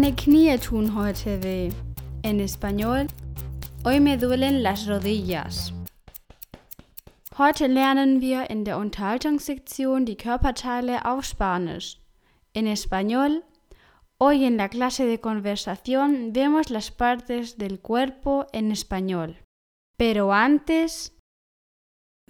Meine 0.00 0.14
Knie 0.14 0.56
tun 0.58 0.94
heute 0.94 1.42
weh. 1.42 1.72
En 2.22 2.38
español, 2.38 3.08
hoy 3.84 3.98
me 3.98 4.16
duelen 4.16 4.62
las 4.62 4.86
rodillas. 4.86 5.72
Heute 7.36 7.66
lernen 7.66 8.20
wir 8.20 8.48
in 8.48 8.64
der 8.64 8.78
Unterhaltungssektion 8.78 10.06
die 10.06 10.16
Körperteile 10.16 11.04
auf 11.04 11.24
Spanisch. 11.24 11.98
En 12.54 12.68
español, 12.68 13.42
hoy 14.20 14.44
en 14.44 14.56
la 14.56 14.68
clase 14.68 15.04
de 15.04 15.18
conversación 15.18 16.32
vemos 16.32 16.70
las 16.70 16.92
partes 16.92 17.58
del 17.58 17.80
cuerpo 17.80 18.46
en 18.52 18.70
español. 18.70 19.34
Pero 19.96 20.30
antes, 20.30 21.12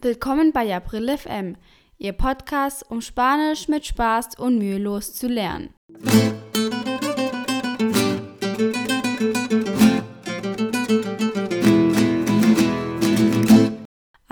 willkommen 0.01 0.53
bei 0.53 0.75
April 0.75 1.11
FM, 1.11 1.59
Ihr 1.99 2.15
Podcast, 2.15 2.91
um 2.91 3.03
Spanisch 3.03 3.69
mit 3.69 3.85
Spaß 3.85 4.39
und 4.39 4.57
mühelos 4.57 5.13
zu 5.13 5.29
lernen. 5.29 5.75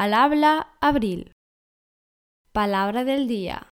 Al 0.07 0.15
habla 0.15 0.69
Abril. 0.81 1.33
Palabra 2.53 3.03
del 3.03 3.27
día. 3.27 3.71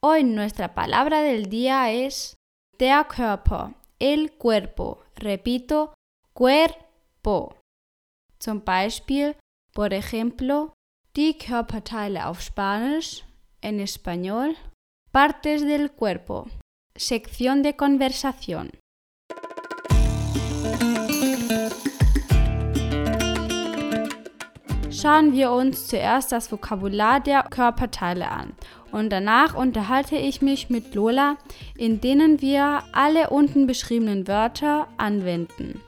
Hoy 0.00 0.22
nuestra 0.22 0.74
palabra 0.74 1.22
del 1.22 1.48
día 1.48 1.90
es 1.90 2.34
der 2.78 3.06
Körper, 3.06 3.74
el 3.98 4.32
cuerpo. 4.36 5.02
Repito, 5.16 5.94
cuerpo. 6.34 7.56
Zum 8.38 8.60
Beispiel, 8.62 9.38
por 9.72 9.94
ejemplo, 9.94 10.74
die 11.14 11.38
Körperteile 11.38 12.20
auf 12.20 12.42
Spanisch, 12.42 13.24
en 13.62 13.80
español, 13.80 14.58
partes 15.10 15.62
del 15.62 15.90
cuerpo. 15.90 16.48
Sección 16.94 17.62
de 17.62 17.76
conversación. 17.76 18.72
Schauen 25.02 25.32
wir 25.32 25.50
uns 25.50 25.88
zuerst 25.88 26.30
das 26.30 26.52
Vokabular 26.52 27.18
der 27.18 27.42
Körperteile 27.42 28.30
an. 28.30 28.52
Und 28.92 29.10
danach 29.10 29.56
unterhalte 29.56 30.14
ich 30.14 30.42
mich 30.42 30.70
mit 30.70 30.94
Lola, 30.94 31.38
in 31.76 32.00
denen 32.00 32.40
wir 32.40 32.84
alle 32.92 33.30
unten 33.30 33.66
beschriebenen 33.66 34.28
Wörter 34.28 34.86
anwenden. 34.98 35.80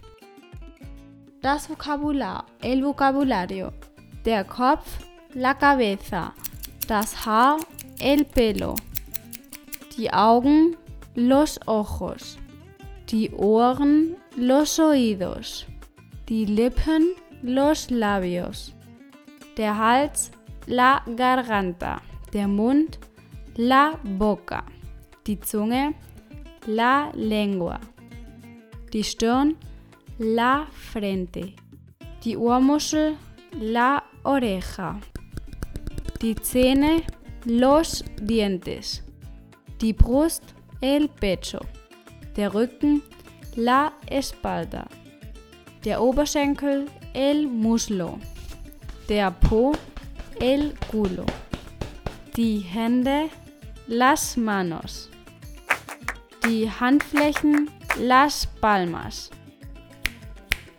Das 1.42 1.70
Vokabular, 1.70 2.46
el 2.60 2.82
vocabulario, 2.82 3.70
der 4.24 4.42
Kopf, 4.42 4.98
la 5.32 5.54
cabeza, 5.54 6.32
das 6.88 7.24
Haar, 7.24 7.58
el 8.00 8.24
pelo, 8.24 8.74
die 9.96 10.12
Augen, 10.12 10.76
los 11.14 11.60
ojos, 11.66 12.36
die 13.10 13.30
Ohren, 13.30 14.16
los 14.34 14.80
oídos, 14.80 15.66
die 16.28 16.46
Lippen, 16.46 17.14
los 17.42 17.90
labios, 17.90 18.73
der 19.56 19.78
Hals, 19.78 20.30
la 20.66 21.02
garganta, 21.16 22.00
der 22.32 22.48
Mund, 22.48 22.98
la 23.56 23.98
boca, 24.18 24.64
die 25.26 25.40
Zunge, 25.40 25.94
la 26.66 27.10
lengua, 27.14 27.80
die 28.92 29.04
Stirn, 29.04 29.56
la 30.18 30.66
frente, 30.72 31.52
die 32.24 32.36
Ohrmuschel, 32.36 33.16
la 33.60 34.02
oreja, 34.24 35.00
die 36.22 36.34
Zähne, 36.34 37.02
los 37.44 38.04
dientes, 38.20 39.02
die 39.80 39.92
Brust, 39.92 40.54
el 40.80 41.08
pecho, 41.08 41.60
der 42.36 42.54
Rücken, 42.54 43.02
la 43.56 43.92
espalda, 44.06 44.86
der 45.84 46.00
Oberschenkel, 46.00 46.86
el 47.12 47.46
muslo, 47.46 48.18
der 49.08 49.30
Po, 49.30 49.72
el 50.40 50.74
culo, 50.90 51.26
die 52.36 52.60
Hände, 52.60 53.28
las 53.86 54.36
manos, 54.36 55.10
die 56.44 56.70
Handflächen, 56.70 57.70
las 57.98 58.46
palmas, 58.60 59.30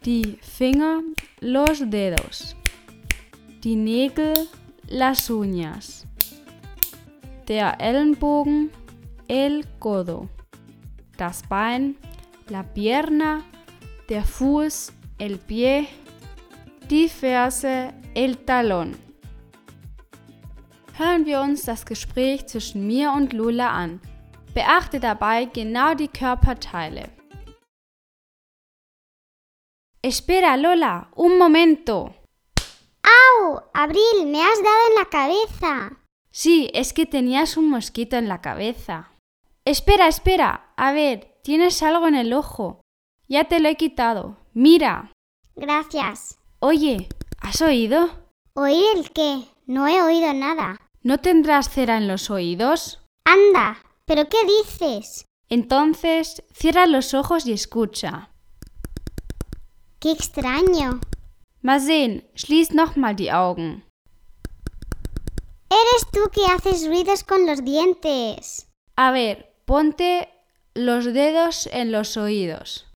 die 0.03 0.37
Finger, 0.41 1.01
los 1.39 1.89
dedos, 1.89 2.55
die 3.63 3.75
Nägel, 3.75 4.33
las 4.87 5.29
uñas, 5.29 6.05
der 7.47 7.79
Ellenbogen, 7.79 8.71
el 9.27 9.65
codo, 9.79 10.29
das 11.17 11.43
Bein, 11.47 11.97
la 12.49 12.63
pierna, 12.63 13.43
der 14.09 14.23
Fuß, 14.23 14.91
el 15.19 15.37
pie, 15.37 15.87
die 16.89 17.09
Ferse, 17.09 17.93
el 18.13 18.45
talón. 18.45 18.95
Hören 20.97 21.25
wir 21.25 21.41
uns 21.41 21.65
das 21.65 21.85
Gespräch 21.85 22.47
zwischen 22.47 22.87
mir 22.87 23.11
und 23.11 23.33
Lola 23.33 23.71
an. 23.71 23.99
Beachte 24.53 24.99
dabei 24.99 25.45
genau 25.45 25.93
die 25.93 26.07
Körperteile. 26.07 27.09
Espera, 30.01 30.55
Lola, 30.55 31.09
un 31.15 31.37
momento. 31.37 32.13
¡Au! 33.03 33.61
Abril, 33.73 34.27
me 34.27 34.41
has 34.41 34.59
dado 34.61 34.83
en 34.89 34.95
la 34.95 35.09
cabeza. 35.09 35.97
Sí, 36.31 36.69
es 36.73 36.93
que 36.93 37.05
tenías 37.05 37.57
un 37.57 37.69
mosquito 37.69 38.15
en 38.15 38.27
la 38.27 38.39
cabeza. 38.41 39.11
Espera, 39.65 40.07
espera. 40.07 40.73
A 40.77 40.91
ver, 40.93 41.39
tienes 41.43 41.81
algo 41.81 42.07
en 42.07 42.15
el 42.15 42.33
ojo. 42.33 42.81
Ya 43.27 43.45
te 43.45 43.59
lo 43.59 43.67
he 43.67 43.75
quitado. 43.75 44.37
Mira. 44.53 45.11
Gracias. 45.55 46.37
Oye, 46.67 47.09
¿has 47.41 47.61
oído? 47.61 48.09
¿Oír 48.55 48.83
el 48.95 49.11
qué? 49.11 49.43
No 49.67 49.87
he 49.87 50.01
oído 50.01 50.33
nada. 50.33 50.79
¿No 51.03 51.19
tendrás 51.19 51.69
cera 51.69 51.95
en 51.97 52.07
los 52.07 52.31
oídos? 52.31 53.05
Anda, 53.23 53.77
¿pero 54.05 54.27
qué 54.27 54.37
dices? 54.45 55.25
Entonces, 55.47 56.41
cierra 56.51 56.87
los 56.87 57.13
ojos 57.13 57.45
y 57.45 57.53
escucha. 57.53 58.31
Qué 59.99 60.09
extraño. 60.09 61.01
Mal 61.61 61.81
sehen, 61.81 62.27
schließ 62.33 62.71
nochmal 62.71 63.15
die 63.15 63.29
Augen. 63.29 63.85
Eres 65.69 66.09
tú 66.11 66.31
que 66.33 66.45
haces 66.51 66.87
ruidos 66.87 67.23
con 67.23 67.45
los 67.45 67.63
dientes. 67.63 68.67
A 68.95 69.11
ver, 69.11 69.53
ponte 69.65 70.29
los 70.73 71.05
dedos 71.13 71.67
en 71.67 71.91
los 71.91 72.17
oídos. 72.17 72.91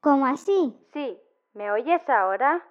¿Cómo 0.00 0.24
así? 0.24 0.72
Sí, 0.94 1.18
¿me 1.52 1.70
oyes 1.70 2.00
ahora? 2.08 2.64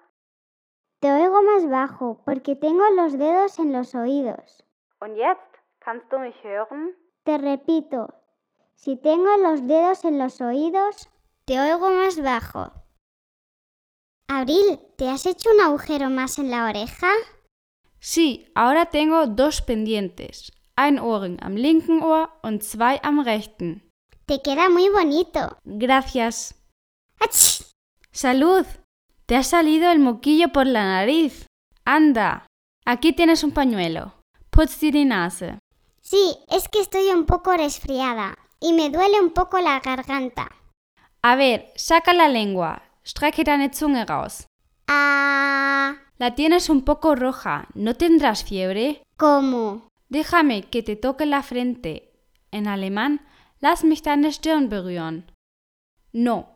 Te 1.00 1.12
oigo 1.12 1.42
más 1.42 1.68
bajo 1.68 2.22
porque 2.24 2.56
tengo 2.56 2.82
los 2.96 3.16
dedos 3.16 3.58
en 3.60 3.72
los 3.72 3.94
oídos. 3.94 4.64
Und 5.00 5.16
jetzt? 5.16 5.54
Kannst 5.78 6.10
du 6.10 6.18
mich 6.18 6.34
hören? 6.42 6.96
Te 7.22 7.38
repito, 7.38 8.14
si 8.74 8.96
tengo 8.96 9.36
los 9.36 9.66
dedos 9.68 10.04
en 10.04 10.18
los 10.18 10.40
oídos, 10.40 11.08
te 11.44 11.60
oigo 11.60 11.88
más 11.90 12.20
bajo. 12.20 12.72
Abril, 14.28 14.80
¿te 14.96 15.08
has 15.08 15.24
hecho 15.26 15.50
un 15.54 15.60
agujero 15.60 16.10
más 16.10 16.38
en 16.38 16.50
la 16.50 16.64
oreja? 16.64 17.08
Sí, 18.00 18.50
ahora 18.56 18.86
tengo 18.86 19.26
dos 19.26 19.62
pendientes. 19.62 20.52
Ein 20.76 20.98
Ohrring 20.98 21.38
am 21.42 21.54
linken 21.54 22.02
Ohr 22.02 22.28
und 22.42 22.62
zwei 22.62 23.00
am 23.02 23.20
rechten. 23.20 23.88
Te 24.26 24.42
queda 24.42 24.68
muy 24.68 24.88
bonito. 24.88 25.58
Gracias. 25.64 26.54
¡Ach! 27.20 27.62
¡Salud! 28.10 28.66
Te 29.28 29.36
ha 29.36 29.42
salido 29.42 29.90
el 29.90 29.98
moquillo 29.98 30.48
por 30.54 30.66
la 30.66 30.84
nariz. 30.84 31.44
Anda, 31.84 32.46
aquí 32.86 33.12
tienes 33.12 33.44
un 33.44 33.50
pañuelo. 33.50 34.14
Putz 34.48 34.80
dir 34.80 34.94
die 34.94 35.04
Nase. 35.04 35.58
Sí, 36.00 36.38
es 36.48 36.66
que 36.68 36.80
estoy 36.80 37.10
un 37.10 37.26
poco 37.26 37.52
resfriada 37.52 38.38
y 38.58 38.72
me 38.72 38.88
duele 38.88 39.20
un 39.20 39.34
poco 39.34 39.58
la 39.60 39.80
garganta. 39.80 40.50
A 41.20 41.36
ver, 41.36 41.70
saca 41.76 42.14
la 42.14 42.28
lengua. 42.28 42.80
Strecke 43.04 43.44
deine 43.44 43.70
Zunge 43.70 44.06
raus. 44.06 44.46
Ah, 44.86 45.96
La 46.16 46.34
tienes 46.34 46.70
un 46.70 46.80
poco 46.80 47.14
roja. 47.14 47.68
¿No 47.74 47.92
tendrás 47.92 48.44
fiebre? 48.44 49.02
¿cómo? 49.18 49.88
Déjame 50.08 50.62
que 50.62 50.82
te 50.82 50.96
toque 50.96 51.26
la 51.26 51.42
frente. 51.42 52.14
En 52.50 52.66
alemán, 52.66 53.20
lass 53.60 53.84
mich 53.84 54.00
deine 54.00 54.32
Stirn 54.32 54.70
berühren. 54.70 55.30
No, 56.14 56.48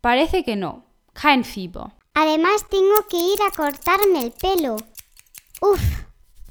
parece 0.00 0.44
que 0.44 0.54
no. 0.54 0.84
Kein 1.12 1.42
Fieber. 1.42 1.99
Además 2.22 2.66
tengo 2.68 3.06
que 3.08 3.16
ir 3.16 3.38
a 3.40 3.50
cortarme 3.50 4.22
el 4.22 4.32
pelo. 4.32 4.76
Uf, 5.62 5.80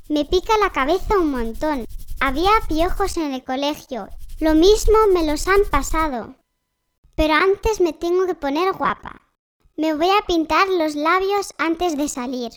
me 0.08 0.26
pica 0.26 0.58
la 0.58 0.72
cabeza 0.72 1.20
un 1.20 1.30
montón. 1.30 1.86
Había 2.20 2.50
piojos 2.68 3.18
en 3.18 3.36
el 3.36 3.44
colegio. 3.44 4.10
Lo 4.40 4.56
mismo 4.56 4.98
me 5.14 5.28
los 5.28 5.48
han 5.48 5.60
pasado. 5.70 6.34
Pero 7.14 7.36
antes 7.36 7.82
me 7.82 7.94
tengo 7.94 8.26
que 8.26 8.34
poner 8.34 8.74
guapa. 8.74 9.22
Me 9.78 9.94
voy 9.94 10.10
a 10.10 10.26
pintar 10.26 10.68
los 10.70 10.96
labios 10.96 11.54
antes 11.60 11.96
de 11.96 12.10
salir. 12.10 12.50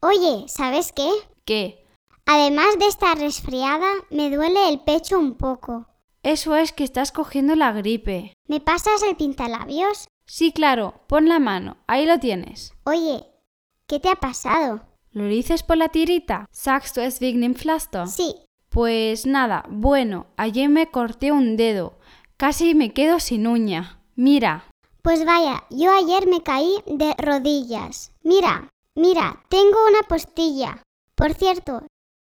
Oye, 0.00 0.46
¿sabes 0.48 0.90
qué? 0.90 1.12
¿Qué? 1.44 1.86
Además 2.26 2.76
de 2.80 2.88
estar 2.88 3.16
resfriada, 3.18 3.88
me 4.10 4.34
duele 4.34 4.68
el 4.68 4.80
pecho 4.80 5.16
un 5.16 5.36
poco. 5.36 5.86
Eso 6.24 6.56
es 6.56 6.72
que 6.72 6.82
estás 6.82 7.12
cogiendo 7.12 7.54
la 7.54 7.70
gripe. 7.70 8.34
¿Me 8.48 8.60
pasas 8.60 9.00
el 9.04 9.14
pintalabios? 9.14 10.08
Sí, 10.34 10.50
claro, 10.50 10.94
pon 11.08 11.28
la 11.28 11.38
mano, 11.38 11.76
ahí 11.86 12.06
lo 12.06 12.18
tienes. 12.18 12.72
Oye, 12.84 13.26
¿qué 13.86 14.00
te 14.00 14.08
ha 14.08 14.14
pasado? 14.14 14.80
¿Lo 15.10 15.26
dices 15.26 15.62
por 15.62 15.76
la 15.76 15.90
tirita? 15.90 16.46
¿Sagst 16.50 16.96
du 16.96 17.02
es 17.02 17.20
wegen 17.20 17.42
dem 17.42 17.52
Pflaster? 17.52 18.08
Sí, 18.08 18.36
Pues 18.70 19.26
nada, 19.26 19.66
bueno, 19.68 20.24
ayer 20.38 20.70
me 20.70 20.90
corté 20.90 21.32
un 21.32 21.58
dedo. 21.58 21.98
Casi 22.38 22.74
me 22.74 22.94
quedo 22.94 23.20
sin 23.20 23.46
uña. 23.46 24.00
Mira. 24.16 24.64
pues 25.02 25.26
vaya, 25.26 25.64
yo 25.68 25.92
ayer 25.92 26.26
me 26.26 26.42
caí 26.42 26.76
de 26.86 27.14
rodillas. 27.18 28.12
Mira, 28.22 28.70
mira, 28.94 29.44
tengo 29.50 29.76
una 29.86 30.00
postilla. 30.08 30.82
Por 31.14 31.34
cierto, 31.34 31.82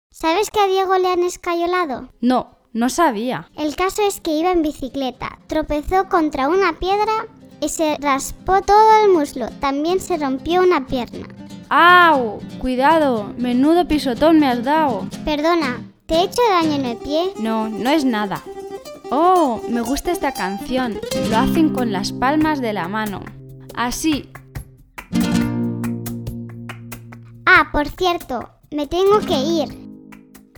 ¿sabes 0.09 0.50
que 0.50 0.59
a 0.59 0.67
Diego 0.67 0.97
le 0.97 1.09
han 1.09 1.21
escayolado? 1.21 2.09
No, 2.21 2.57
no 2.73 2.89
sabía. 2.89 3.51
El 3.56 3.75
caso 3.75 4.01
es 4.01 4.19
que 4.19 4.31
iba 4.31 4.51
en 4.51 4.63
bicicleta, 4.63 5.38
tropezó 5.45 6.09
contra 6.09 6.47
una 6.50 6.79
piedra 6.79 7.27
y 7.61 7.69
se 7.69 7.97
raspó 8.00 8.61
todo 8.61 9.03
el 9.03 9.11
muslo. 9.11 9.50
También 9.59 10.00
se 10.00 10.17
rompió 10.17 10.61
una 10.61 10.85
pierna. 10.85 11.27
¡Au! 11.69 12.39
Cuidado, 12.59 13.33
menudo 13.38 13.88
pisotón 13.88 14.39
me 14.39 14.47
has 14.47 14.63
dado. 14.63 15.07
Perdona, 15.25 15.83
¿te 16.06 16.15
he 16.15 16.23
hecho 16.23 16.41
daño 16.50 16.73
en 16.73 16.85
el 16.85 16.97
pie? 16.97 17.33
No, 17.39 17.69
no 17.69 17.89
es 17.89 18.06
nada. 18.06 18.41
Oh, 19.11 19.61
me 19.69 19.81
gusta 19.81 20.11
esta 20.11 20.33
canción. 20.33 21.00
Lo 21.29 21.38
hacen 21.38 21.73
con 21.73 21.91
las 21.91 22.11
palmas 22.11 22.61
de 22.61 22.73
la 22.73 22.88
mano. 22.88 23.21
Así. 23.75 24.29
Ah, 27.45 27.69
por 27.71 27.88
cierto, 27.89 28.50
me 28.71 28.88
tengo 28.88 29.19
que 29.19 29.38
ir. 29.38 29.89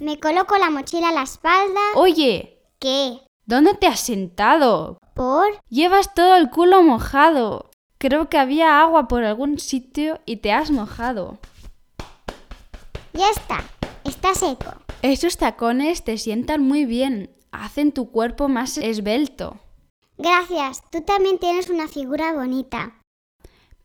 Me 0.01 0.19
coloco 0.19 0.57
la 0.57 0.69
mochila 0.69 1.09
a 1.09 1.13
la 1.13 1.24
espalda. 1.24 1.80
Oye, 1.95 2.57
¿Qué? 2.80 3.19
¿dónde 3.45 3.74
te 3.75 3.88
has 3.88 4.00
sentado? 4.00 4.98
¿Por? 5.13 5.48
Llevas 5.69 6.13
todo 6.13 6.36
el 6.36 6.50
culo 6.50 6.84
mojado. 6.84 7.69
Creo 7.98 8.30
que 8.30 8.38
había 8.38 8.81
agua 8.81 9.08
por 9.08 9.24
algún 9.24 9.60
sitio 9.60 10.19
y 10.25 10.38
te 10.38 10.52
has 10.52 10.72
mojado. 10.72 11.38
Ya 13.13 13.30
está, 13.30 13.63
está 14.04 14.34
seco. 14.34 14.72
Esos 15.02 15.38
tacones 15.38 16.04
te 16.04 16.18
sientan 16.18 16.62
muy 16.62 16.86
bien. 16.86 17.36
Hacen 17.52 17.92
tu 17.92 18.12
cuerpo 18.12 18.48
más 18.48 18.78
esbelto. 18.78 19.60
Gracias, 20.18 20.84
tú 20.92 21.02
también 21.02 21.40
tienes 21.40 21.69
una 21.69 21.88
figura 21.88 22.34
bonita. 22.34 23.02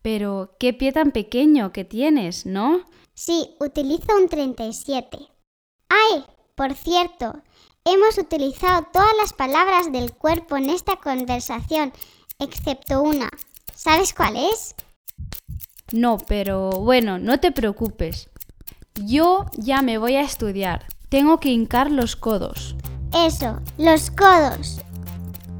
Pero 0.02 0.54
qué 0.60 0.72
pie 0.72 0.92
tan 0.92 1.10
pequeño 1.10 1.72
que 1.72 1.84
tienes, 1.84 2.46
¿no? 2.46 2.84
Sí, 3.14 3.56
utilizo 3.58 4.14
un 4.16 4.28
37. 4.28 5.18
¡Ay! 5.88 6.24
Por 6.56 6.72
cierto, 6.72 7.34
hemos 7.84 8.16
utilizado 8.16 8.86
todas 8.90 9.12
las 9.20 9.34
palabras 9.34 9.92
del 9.92 10.14
cuerpo 10.14 10.56
en 10.56 10.70
esta 10.70 10.96
conversación, 10.96 11.92
excepto 12.38 13.02
una. 13.02 13.28
¿Sabes 13.74 14.14
cuál 14.14 14.36
es? 14.36 14.74
No, 15.92 16.16
pero 16.16 16.70
bueno, 16.70 17.18
no 17.18 17.40
te 17.40 17.52
preocupes. 17.52 18.30
Yo 18.94 19.44
ya 19.58 19.82
me 19.82 19.98
voy 19.98 20.16
a 20.16 20.22
estudiar. 20.22 20.86
Tengo 21.10 21.40
que 21.40 21.50
hincar 21.50 21.90
los 21.90 22.16
codos. 22.16 22.74
Eso, 23.12 23.60
los 23.76 24.10
codos. 24.10 24.78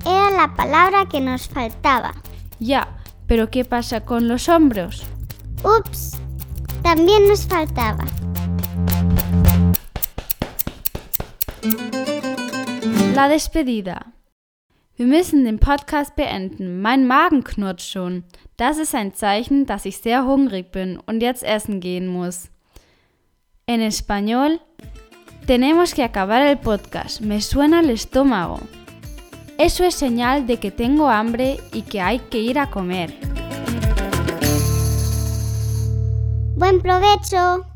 Era 0.07 0.31
la 0.31 0.57
palabra 0.57 1.07
que 1.11 1.21
nos 1.21 1.47
faltaba. 1.47 2.15
Ya, 2.59 2.97
pero 3.27 3.51
¿qué 3.51 3.67
pasa 3.67 4.01
con 4.01 4.29
los 4.29 4.49
hombros? 4.49 5.03
Ups, 5.63 6.13
también 6.83 7.29
nos 7.29 7.45
faltaba. 7.47 8.07
La 13.15 13.29
despedida. 13.29 14.13
Wir 14.97 15.07
müssen 15.07 15.45
den 15.45 15.59
Podcast 15.59 16.17
beenden. 16.17 16.81
Mein 16.81 17.07
Magen 17.07 17.45
knurrt 17.45 17.83
schon. 17.83 18.25
Das 18.57 18.79
ist 18.79 18.95
ein 18.95 19.15
Zeichen, 19.15 19.67
dass 19.67 19.85
ich 19.85 19.99
sehr 19.99 20.25
hungrig 20.25 20.73
bin 20.73 20.99
und 21.07 21.21
jetzt 21.21 21.43
essen 21.43 21.81
gehen 21.81 22.07
muss. 22.07 22.51
En 23.67 23.81
español, 23.81 24.61
tenemos 25.47 25.95
que 25.95 26.03
acabar 26.03 26.41
el 26.43 26.57
podcast. 26.57 27.21
Me 27.21 27.41
suena 27.41 27.81
el 27.81 27.91
estómago. 27.91 28.61
Eso 29.59 29.85
es 29.85 29.95
señal 29.95 30.47
de 30.47 30.59
que 30.59 30.71
tengo 30.71 31.09
hambre 31.09 31.59
y 31.73 31.83
que 31.83 32.01
hay 32.01 32.19
que 32.19 32.39
ir 32.39 32.59
a 32.59 32.71
comer. 32.71 33.13
Buen 36.57 36.81
provecho. 36.81 37.76